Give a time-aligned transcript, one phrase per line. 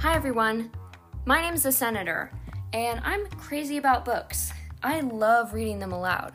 [0.00, 0.70] Hi, everyone.
[1.24, 2.30] My name's the Senator,
[2.74, 4.52] and I'm crazy about books.
[4.82, 6.34] I love reading them aloud.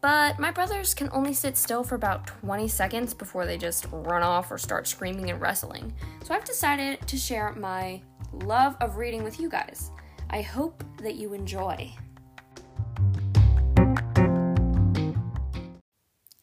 [0.00, 4.22] But my brothers can only sit still for about 20 seconds before they just run
[4.22, 5.92] off or start screaming and wrestling.
[6.24, 8.00] So I've decided to share my
[8.32, 9.90] love of reading with you guys.
[10.30, 11.92] I hope that you enjoy.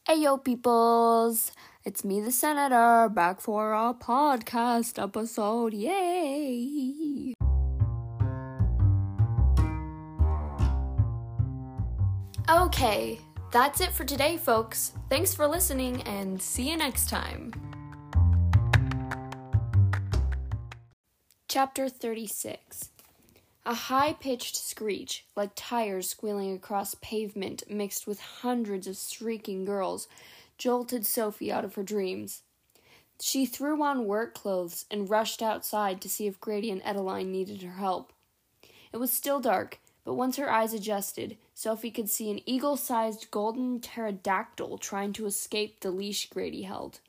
[0.07, 1.51] Hey yo, peoples!
[1.87, 5.73] It's me, the Senator, back for our podcast episode.
[5.73, 7.33] Yay!
[12.49, 13.21] Okay,
[13.53, 14.91] that's it for today, folks.
[15.09, 17.53] Thanks for listening and see you next time.
[21.47, 22.89] Chapter 36
[23.65, 30.09] A high pitched screech, like tires squealing across pavement mixed with hundreds of shrieking girls,
[30.57, 32.43] jolted Sophie out of her dreams.
[33.19, 37.63] She threw on work clothes and rushed outside to see if Grady and Edaline needed
[37.63, 38.13] her help.
[38.93, 43.29] It was still dark, but once her eyes adjusted, Sophie could see an eagle sized
[43.31, 46.99] golden pterodactyl trying to escape the leash Grady held.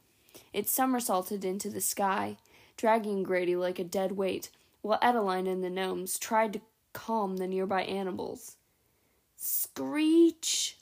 [0.53, 2.39] It somersaulted into the sky,
[2.77, 4.50] dragging Grady like a dead weight,
[4.83, 6.61] while Edaline and the gnomes tried to
[6.92, 8.56] calm the nearby animals.
[9.37, 10.78] Screech!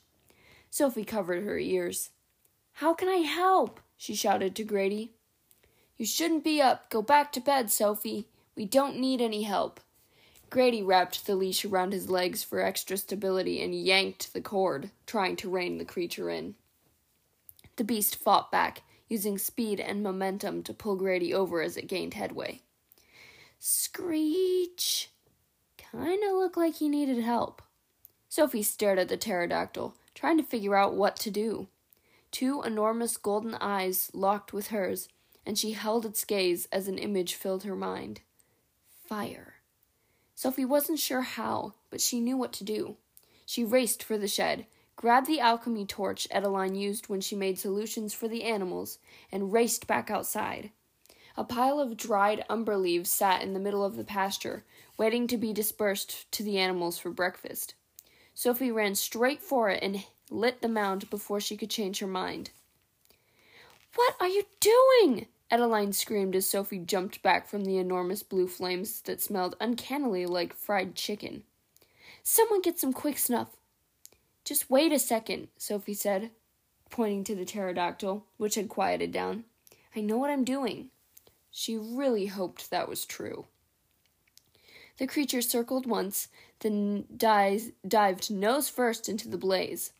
[0.69, 2.09] Sophie covered her ears.
[2.77, 3.79] How can I help?
[3.97, 5.11] she shouted to Grady.
[5.97, 6.91] You shouldn't be up.
[6.91, 8.27] Go back to bed, Sophie.
[8.55, 9.79] We don't need any help.
[10.51, 15.35] Grady wrapped the leash around his legs for extra stability and yanked the cord, trying
[15.37, 16.53] to rein the creature in.
[17.77, 22.13] The beast fought back, using speed and momentum to pull Grady over as it gained
[22.13, 22.61] headway.
[23.57, 25.09] Screech!
[25.77, 27.63] Kinda looked like he needed help.
[28.29, 31.69] Sophie stared at the pterodactyl, trying to figure out what to do.
[32.37, 35.09] Two enormous golden eyes locked with hers,
[35.43, 38.21] and she held its gaze as an image filled her mind.
[39.07, 39.55] Fire.
[40.35, 42.97] Sophie wasn't sure how, but she knew what to do.
[43.47, 48.13] She raced for the shed, grabbed the alchemy torch Edaline used when she made solutions
[48.13, 48.99] for the animals,
[49.31, 50.69] and raced back outside.
[51.35, 54.63] A pile of dried umber leaves sat in the middle of the pasture,
[54.95, 57.73] waiting to be dispersed to the animals for breakfast.
[58.35, 62.51] Sophie ran straight for it and lit the mound before she could change her mind.
[63.95, 65.27] What are you doing?
[65.51, 70.53] Edaline screamed as Sophie jumped back from the enormous blue flames that smelled uncannily like
[70.53, 71.43] fried chicken.
[72.21, 73.55] Someone get some quick snuff.
[74.43, 76.31] Just wait a second, Sophie said,
[76.89, 79.45] pointing to the pterodactyl, which had quieted down.
[79.95, 80.89] I know what I'm doing.
[81.49, 83.45] She really hoped that was true.
[84.97, 86.27] The creature circled once,
[86.59, 89.91] then dies, dived nose first into the blaze.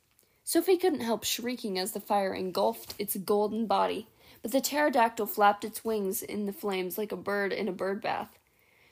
[0.50, 4.08] Sophie couldn't help shrieking as the fire engulfed its golden body
[4.42, 8.02] but the pterodactyl flapped its wings in the flames like a bird in a bird
[8.02, 8.40] bath.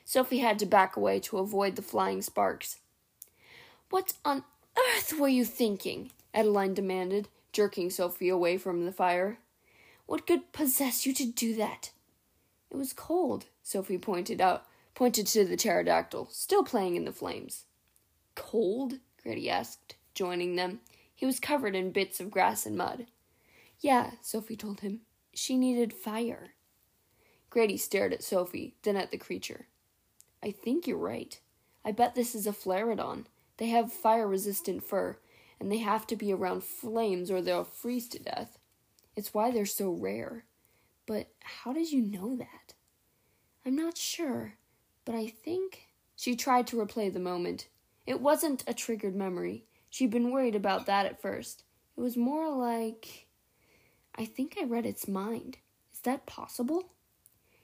[0.04, 2.80] Sophie had to back away to avoid the flying sparks.
[3.88, 4.44] What on
[4.76, 6.10] earth were you thinking?
[6.34, 9.38] Adeline demanded, jerking Sophie away from the fire.
[10.04, 11.90] What could possess you to do that?
[12.70, 17.64] It was cold, Sophie pointed out, pointed to the pterodactyl, still playing in the flames.
[18.34, 18.98] Cold?
[19.22, 20.80] Grady asked, joining them.
[21.16, 23.06] He was covered in bits of grass and mud.
[23.80, 25.00] Yeah, Sophie told him.
[25.34, 26.50] She needed fire.
[27.50, 29.66] Grady stared at Sophie, then at the creature.
[30.42, 31.40] I think you're right.
[31.84, 33.24] I bet this is a Flareadon.
[33.56, 35.18] They have fire resistant fur,
[35.58, 38.58] and they have to be around flames or they'll freeze to death.
[39.16, 40.44] It's why they're so rare.
[41.06, 42.74] But how did you know that?
[43.64, 44.54] I'm not sure,
[45.04, 45.88] but I think.
[46.14, 47.68] She tried to replay the moment.
[48.06, 49.64] It wasn't a triggered memory.
[49.96, 51.64] She'd been worried about that at first.
[51.96, 53.28] It was more like.
[54.14, 55.56] I think I read its mind.
[55.90, 56.90] Is that possible?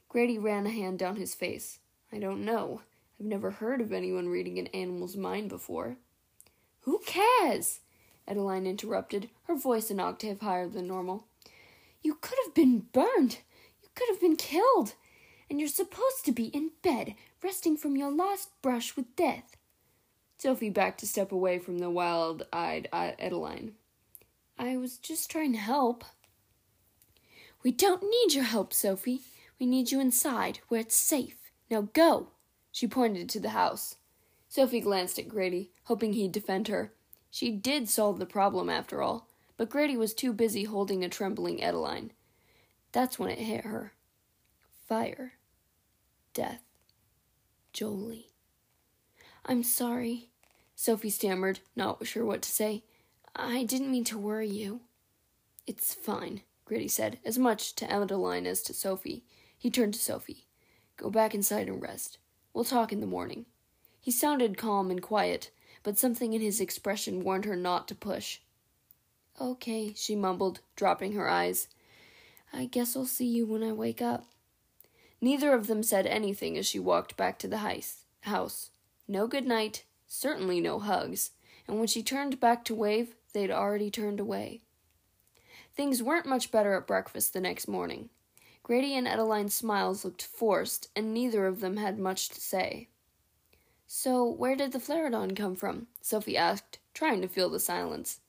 [0.08, 1.80] Grady ran a hand down his face.
[2.10, 2.80] I don't know.
[3.20, 5.98] I've never heard of anyone reading an animal's mind before.
[6.80, 7.80] Who cares?
[8.26, 11.26] Adeline interrupted, her voice an octave higher than normal.
[12.00, 13.40] You could have been burned.
[13.82, 14.94] You could have been killed.
[15.50, 19.58] And you're supposed to be in bed, resting from your last brush with death.
[20.42, 23.74] Sophie backed a step away from the wild eyed Edaline.
[24.58, 26.02] Uh, I was just trying to help.
[27.62, 29.20] We don't need your help, Sophie.
[29.60, 31.52] We need you inside, where it's safe.
[31.70, 32.30] Now go.
[32.72, 33.98] She pointed to the house.
[34.48, 36.92] Sophie glanced at Grady, hoping he'd defend her.
[37.30, 41.58] She did solve the problem, after all, but Grady was too busy holding a trembling
[41.58, 42.10] Edaline.
[42.90, 43.92] That's when it hit her.
[44.88, 45.34] Fire.
[46.34, 46.64] Death.
[47.72, 48.26] Jolie.
[49.46, 50.30] I'm sorry,
[50.82, 52.82] Sophie stammered, not sure what to say.
[53.36, 54.80] I didn't mean to worry you.
[55.64, 59.22] It's fine, Grady said, as much to Adeline as to Sophie.
[59.56, 60.48] He turned to Sophie.
[60.96, 62.18] Go back inside and rest.
[62.52, 63.46] We'll talk in the morning.
[64.00, 65.52] He sounded calm and quiet,
[65.84, 68.40] but something in his expression warned her not to push.
[69.40, 71.68] Okay, she mumbled, dropping her eyes.
[72.52, 74.24] I guess I'll see you when I wake up.
[75.20, 78.70] Neither of them said anything as she walked back to the house.
[79.06, 81.30] No good night, certainly no hugs,
[81.66, 84.60] and when she turned back to wave, they'd already turned away.
[85.74, 88.10] Things weren't much better at breakfast the next morning.
[88.62, 92.88] Grady and Adeline's smiles looked forced, and neither of them had much to say.
[93.86, 95.86] So, where did the Flareadon come from?
[96.02, 98.20] Sophie asked, trying to fill the silence.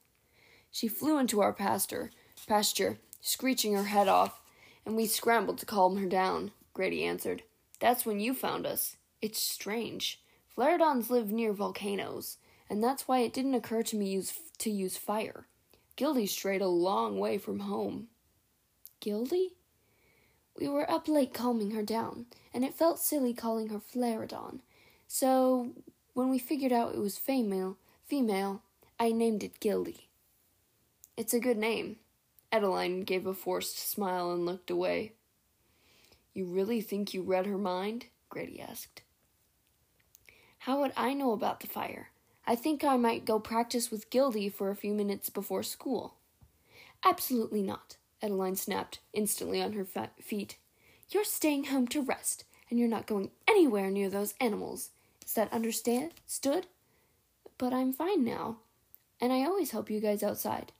[0.71, 2.11] She flew into our pasture,
[2.47, 4.39] pasture, screeching her head off,
[4.85, 7.43] and we scrambled to calm her down, Grady answered.
[7.79, 8.95] That's when you found us.
[9.21, 10.21] It's strange.
[10.55, 12.37] Flareadons live near volcanoes,
[12.69, 15.47] and that's why it didn't occur to me use, to use fire.
[15.95, 18.07] Gildy strayed a long way from home.
[18.99, 19.55] Gildy?
[20.59, 24.59] We were up late calming her down, and it felt silly calling her Flareadon.
[25.07, 25.71] So,
[26.13, 28.61] when we figured out it was female, female,
[28.99, 30.09] I named it Gildy.
[31.17, 31.97] It's a good name.
[32.51, 35.13] Adeline gave a forced smile and looked away.
[36.33, 38.05] You really think you read her mind?
[38.29, 39.01] Grady asked.
[40.63, 42.11] How would I know about the fire?
[42.47, 46.13] I think I might go practice with Gildy for a few minutes before school.
[47.03, 47.97] Absolutely not.
[48.21, 49.85] Adeline snapped, instantly on her
[50.21, 50.55] feet.
[51.09, 54.91] You're staying home to rest, and you're not going anywhere near those animals.
[55.25, 56.13] Is that understood?
[57.57, 58.59] But I'm fine now,
[59.19, 60.71] and I always help you guys outside.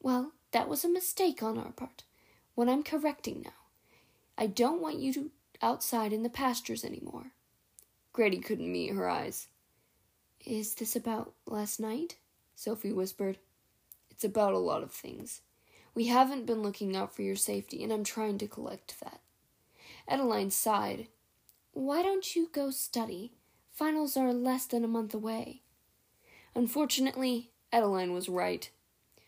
[0.00, 2.04] Well, that was a mistake on our part.
[2.54, 3.66] What I'm correcting now.
[4.38, 7.32] I don't want you to outside in the pastures anymore.
[8.18, 9.46] Grady couldn't meet her eyes.
[10.44, 12.16] Is this about last night?
[12.56, 13.38] Sophie whispered.
[14.10, 15.42] It's about a lot of things.
[15.94, 19.20] We haven't been looking out for your safety, and I'm trying to collect that.
[20.08, 21.06] Adeline sighed.
[21.70, 23.34] Why don't you go study?
[23.70, 25.62] Finals are less than a month away.
[26.56, 28.68] Unfortunately, Adeline was right.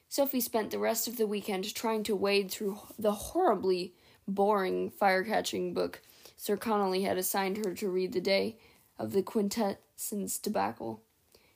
[0.08, 3.94] Sophie spent the rest of the weekend trying to wade through the horribly
[4.26, 6.02] boring fire catching book
[6.36, 8.56] Sir Connolly had assigned her to read the day
[9.00, 11.00] of the quintessence debacle.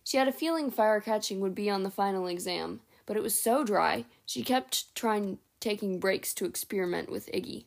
[0.02, 3.38] She had a feeling fire catching would be on the final exam, but it was
[3.38, 7.67] so dry she kept trying taking breaks to experiment with Iggy.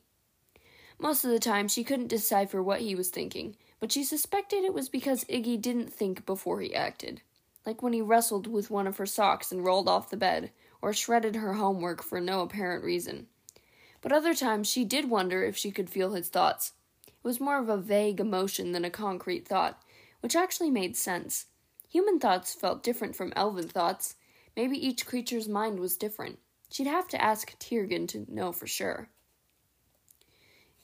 [0.99, 4.73] Most of the time she couldn't decipher what he was thinking, but she suspected it
[4.73, 7.21] was because Iggy didn't think before he acted,
[7.65, 10.51] like when he wrestled with one of her socks and rolled off the bed,
[10.81, 13.27] or shredded her homework for no apparent reason.
[14.01, 16.73] But other times she did wonder if she could feel his thoughts.
[17.23, 19.81] It was more of a vague emotion than a concrete thought,
[20.21, 21.47] which actually made sense.
[21.89, 24.15] Human thoughts felt different from elven thoughts,
[24.57, 26.39] Maybe each creature's mind was different.
[26.71, 29.07] She'd have to ask Tiergan to know for sure.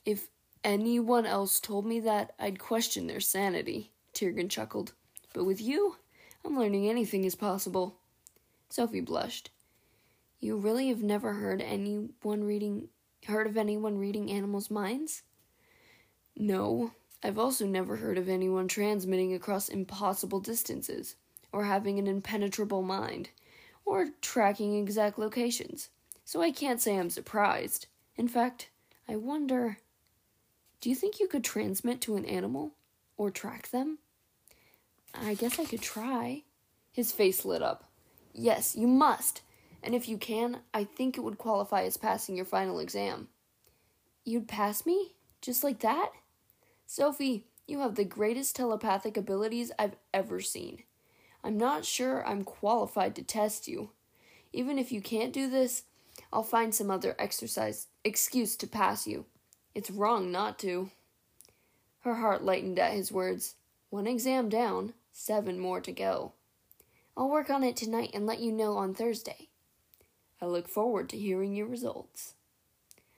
[0.05, 0.27] If
[0.63, 4.93] anyone else told me that, I'd question their sanity, Tiergan chuckled.
[5.33, 5.97] But with you,
[6.45, 7.97] I'm learning anything is possible.
[8.69, 9.49] Sophie blushed.
[10.39, 12.89] You really have never heard anyone reading
[13.25, 15.23] heard of anyone reading animals' minds?
[16.35, 16.91] No.
[17.23, 21.15] I've also never heard of anyone transmitting across impossible distances,
[21.53, 23.29] or having an impenetrable mind
[23.85, 25.89] or tracking exact locations,
[26.25, 27.87] so I can't say I'm surprised.
[28.15, 28.69] In fact,
[29.07, 29.79] I wonder
[30.81, 32.73] do you think you could transmit to an animal
[33.15, 33.99] or track them?
[35.13, 36.43] I guess I could try.
[36.91, 37.85] His face lit up.
[38.33, 39.43] Yes, you must.
[39.81, 43.29] And if you can, I think it would qualify as passing your final exam.
[44.25, 45.15] You'd pass me?
[45.41, 46.11] Just like that?
[46.95, 50.83] Sophie, you have the greatest telepathic abilities I've ever seen.
[51.43, 53.89] I'm not sure I'm qualified to test you.
[54.51, 55.85] Even if you can't do this,
[56.31, 59.25] I'll find some other exercise excuse to pass you.
[59.73, 60.91] It's wrong not to.
[62.01, 63.55] Her heart lightened at his words.
[63.89, 66.33] One exam down, seven more to go.
[67.17, 69.49] I'll work on it tonight and let you know on Thursday.
[70.39, 72.35] I look forward to hearing your results.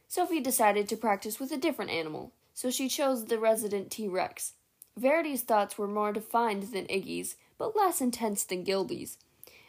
[0.08, 4.54] Sophie decided to practice with a different animal, so she chose the resident T Rex.
[4.98, 9.18] Verity's thoughts were more defined than Iggy's, but less intense than Gildy's.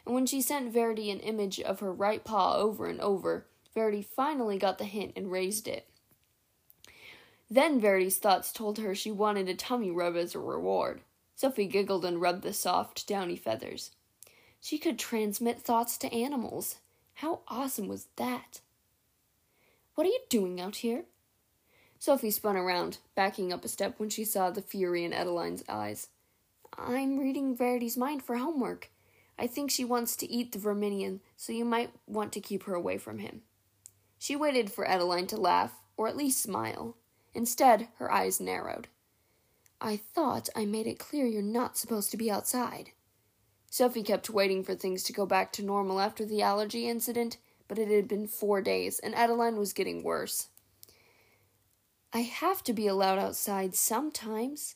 [0.05, 4.01] And when she sent Verity an image of her right paw over and over, Verity
[4.01, 5.85] finally got the hint and raised it.
[7.51, 11.01] Then Verity's thoughts told her she wanted a tummy rub as a reward.
[11.35, 13.91] Sophie giggled and rubbed the soft, downy feathers.
[14.61, 16.77] She could transmit thoughts to animals.
[17.15, 18.61] How awesome was that?
[19.95, 21.03] What are you doing out here?
[21.99, 26.09] Sophie spun around, backing up a step when she saw the fury in Adeline's eyes.
[26.77, 28.91] I'm reading Verity's mind for homework.
[29.39, 32.73] I think she wants to eat the verminion, so you might want to keep her
[32.73, 33.41] away from him.
[34.19, 36.95] She waited for Adeline to laugh, or at least smile.
[37.33, 38.87] Instead, her eyes narrowed.
[39.79, 42.91] I thought I made it clear you're not supposed to be outside.
[43.69, 47.37] Sophie kept waiting for things to go back to normal after the allergy incident,
[47.67, 50.47] but it had been four days, and Adeline was getting worse.
[52.17, 54.73] I have to be allowed outside sometimes.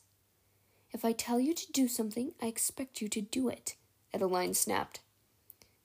[0.92, 3.74] If I tell you to do something, I expect you to do it,
[4.14, 5.00] Adeline snapped.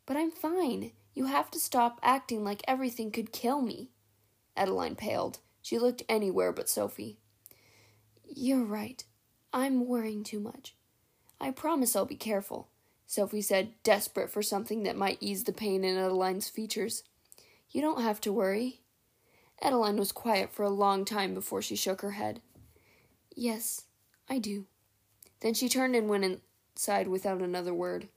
[0.06, 0.92] But I'm fine.
[1.16, 3.90] You have to stop acting like everything could kill me.
[4.56, 5.40] Adeline paled.
[5.64, 7.18] She looked anywhere but Sophie.
[8.24, 9.04] You're right.
[9.52, 10.76] I'm worrying too much.
[11.42, 12.68] I promise I'll be careful.
[13.08, 17.04] Sophie said, desperate for something that might ease the pain in Adeline's features.
[17.72, 18.82] You don't have to worry.
[19.62, 22.42] Adeline was quiet for a long time before she shook her head.
[23.36, 23.86] Yes,
[24.30, 24.66] I do.
[25.40, 26.42] Then she turned and went
[26.76, 28.08] inside without another word.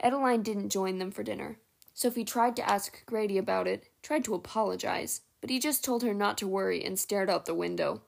[0.00, 1.58] Adeline didn't join them for dinner.
[1.92, 6.14] Sophie tried to ask Grady about it, tried to apologize, but he just told her
[6.14, 8.02] not to worry and stared out the window.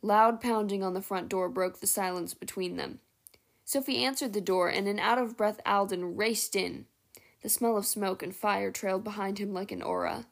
[0.00, 3.00] Loud pounding on the front door broke the silence between them.
[3.64, 6.86] Sophie answered the door, and an out of breath Alden raced in.
[7.42, 10.26] The smell of smoke and fire trailed behind him like an aura.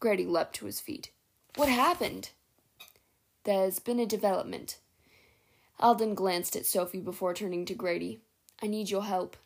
[0.00, 1.10] Grady leapt to his feet.
[1.56, 2.30] What happened?
[3.44, 4.78] There's been a development.
[5.78, 8.20] Alden glanced at Sophie before turning to Grady.
[8.62, 9.36] I need your help.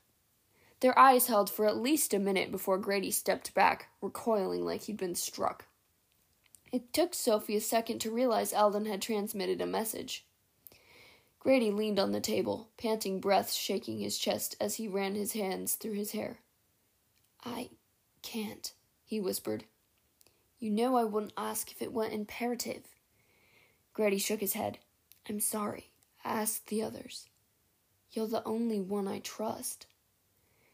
[0.80, 4.96] Their eyes held for at least a minute before Grady stepped back, recoiling like he'd
[4.96, 5.66] been struck.
[6.72, 10.24] It took Sophie a second to realize Alden had transmitted a message.
[11.38, 15.74] Grady leaned on the table, panting breath shaking his chest as he ran his hands
[15.74, 16.38] through his hair.
[17.44, 17.70] I
[18.22, 18.72] can't,
[19.04, 19.64] he whispered.
[20.64, 22.84] You know I wouldn't ask if it weren't imperative.
[23.92, 24.78] Grady shook his head.
[25.28, 25.90] I'm sorry.
[26.24, 27.28] Ask the others.
[28.12, 29.84] You're the only one I trust.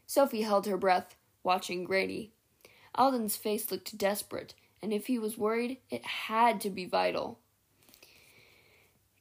[0.06, 2.30] Sophie held her breath, watching Grady.
[2.94, 7.40] Alden's face looked desperate, and if he was worried, it had to be vital.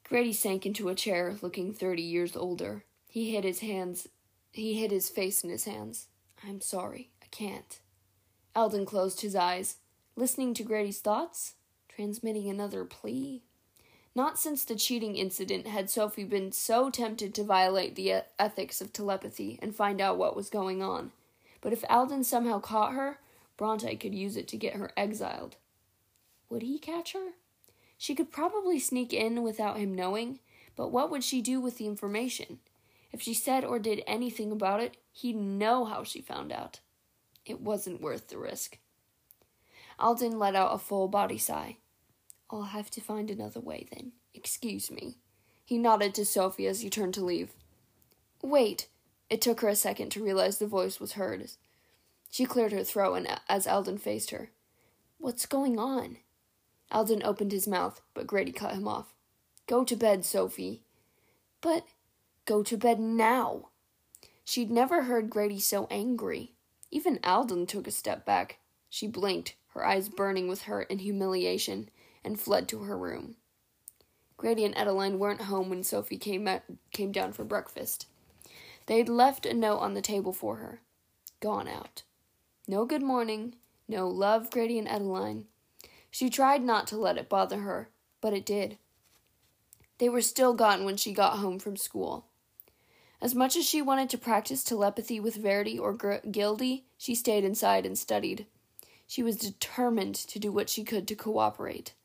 [0.03, 2.83] Grady sank into a chair, looking thirty years older.
[3.07, 4.07] He hid his hands
[4.51, 6.09] he hid his face in his hands.
[6.47, 7.79] I'm sorry, I can't.
[8.55, 9.77] Alden closed his eyes,
[10.19, 11.55] listening to Grady's thoughts,
[11.87, 13.41] transmitting another plea.
[14.13, 18.91] Not since the cheating incident had Sophie been so tempted to violate the ethics of
[18.91, 21.13] telepathy and find out what was going on.
[21.61, 23.19] But if Alden somehow caught her,
[23.55, 25.55] Bronte could use it to get her exiled.
[26.49, 27.29] Would he catch her?
[27.97, 30.39] She could probably sneak in without him knowing,
[30.75, 32.59] but what would she do with the information?
[33.13, 36.81] If she said or did anything about it, he'd know how she found out.
[37.45, 38.79] It wasn't worth the risk.
[39.99, 41.77] Alden let out a full body sigh.
[42.49, 44.13] I'll have to find another way then.
[44.33, 45.17] Excuse me.
[45.65, 47.51] He nodded to Sophie as he turned to leave.
[48.41, 48.87] Wait.
[49.29, 51.57] It took her a second to realize the voice was hers.
[52.31, 54.49] She cleared her throat and as Alden faced her.
[55.19, 56.17] What's going on?
[56.91, 59.13] Alden opened his mouth, but Grady cut him off.
[59.67, 60.81] Go to bed, Sophie.
[61.61, 61.83] But
[62.45, 63.69] go to bed now.
[64.43, 66.53] She'd never heard Grady so angry.
[66.89, 68.57] Even Alden took a step back.
[68.89, 71.89] She blinked, her eyes burning with hurt and humiliation,
[72.23, 73.35] and fled to her room.
[74.37, 78.07] Grady and Adeline weren't home when Sophie came, at, came down for breakfast.
[78.85, 80.81] They had left a note on the table for her.
[81.39, 82.03] Gone out.
[82.67, 83.55] No good morning,
[83.87, 85.45] no love, Grady and Adeline,
[86.11, 87.89] she tried not to let it bother her,
[88.21, 88.77] but it did.
[89.99, 92.25] They were still gone when she got home from school.
[93.21, 97.85] As much as she wanted to practice telepathy with Verity or Gildy, she stayed inside
[97.85, 98.47] and studied.
[99.09, 101.95] She was determined to do what she could to cooperate.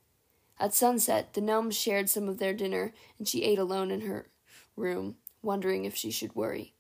[0.58, 4.30] At sunset, the gnomes shared some of their dinner, and she ate alone in her
[4.74, 6.72] room, wondering if she should worry.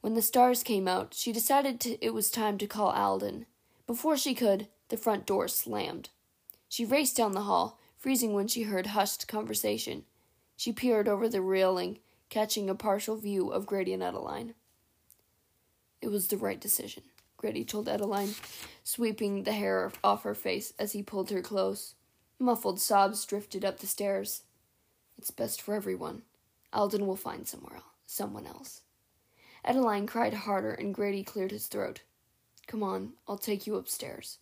[0.00, 3.44] When the stars came out, she decided to, it was time to call Alden.
[3.86, 6.08] Before she could, the front door slammed.
[6.66, 10.04] She raced down the hall, freezing when she heard hushed conversation.
[10.56, 11.98] She peered over the railing,
[12.30, 14.54] catching a partial view of Grady and Adeline.
[16.00, 17.02] It was the right decision,
[17.44, 18.34] Grady told Adeline,
[18.84, 21.94] sweeping the hair off her face as he pulled her close.
[22.38, 24.44] Muffled sobs drifted up the stairs.
[25.18, 26.22] It's best for everyone.
[26.72, 28.80] Alden will find somewhere else, someone else.
[29.62, 32.00] Adeline cried harder, and Grady cleared his throat.
[32.66, 34.38] Come on, I'll take you upstairs.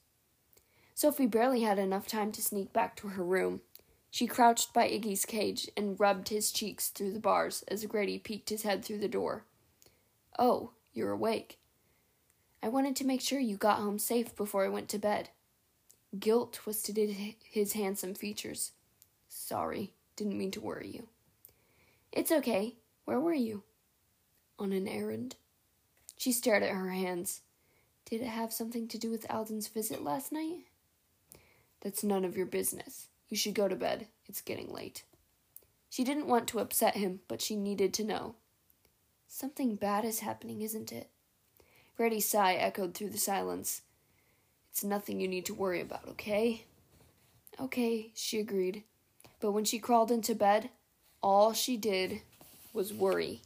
[0.94, 3.62] Sophie barely had enough time to sneak back to her room.
[4.12, 8.50] She crouched by Iggy's cage and rubbed his cheeks through the bars as Grady peeked
[8.50, 9.42] his head through the door.
[10.38, 11.58] Oh, you're awake.
[12.62, 15.30] I wanted to make sure you got home safe before I went to bed.
[16.18, 16.96] Guilt twisted
[17.42, 18.72] his handsome features.
[19.28, 21.08] Sorry, didn't mean to worry you.
[22.12, 22.76] It's okay.
[23.04, 23.62] Where were you?
[24.58, 25.36] On an errand.
[26.16, 27.40] She stared at her hands.
[28.04, 30.66] Did it have something to do with Alden's visit last night?
[31.80, 33.08] That's none of your business.
[33.28, 34.06] You should go to bed.
[34.28, 35.02] It's getting late.
[35.90, 38.34] She didn't want to upset him, but she needed to know.
[39.26, 41.08] Something bad is happening, isn't it?
[41.96, 43.82] Grady's sigh echoed through the silence.
[44.70, 46.64] It's nothing you need to worry about, okay?
[47.60, 48.84] Okay, she agreed.
[49.40, 50.70] But when she crawled into bed,
[51.22, 52.22] all she did
[52.72, 53.42] was worry.